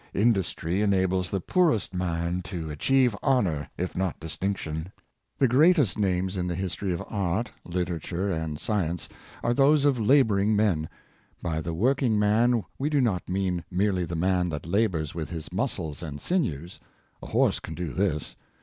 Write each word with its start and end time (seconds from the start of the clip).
Industry 0.15 0.81
enables 0.81 1.29
the 1.29 1.39
poorest 1.39 1.93
man 1.93 2.41
to 2.45 2.71
achieve 2.71 3.15
honor, 3.21 3.69
if 3.77 3.95
not 3.95 4.19
distinction. 4.19 4.91
The 5.37 5.47
greatest 5.47 5.95
names 5.95 6.33
400 6.33 6.33
Thrifl 6.33 6.39
and 6.39 6.41
CivlUzation. 6.41 6.41
in 6.41 6.47
the 6.47 6.55
liistory 6.55 6.93
of 6.93 7.07
art, 7.13 7.51
literature 7.63 8.31
and 8.31 8.59
science, 8.59 9.09
are 9.43 9.53
those 9.53 9.85
o( 9.85 9.91
laboring 9.91 10.55
men. 10.55 10.89
By 11.43 11.61
the 11.61 11.75
working 11.75 12.17
man 12.17 12.63
we 12.79 12.89
do 12.89 12.99
not 12.99 13.29
mean 13.29 13.63
merely 13.69 14.05
the 14.05 14.15
man 14.15 14.49
that 14.49 14.65
labors 14.65 15.13
with 15.13 15.29
his 15.29 15.53
muscles 15.53 16.01
and 16.01 16.19
sinews. 16.19 16.79
A 17.21 17.27
horse 17.27 17.59
can 17.59 17.75
do 17.75 17.93
this. 17.93 18.35